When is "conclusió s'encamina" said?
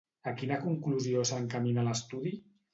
0.63-1.87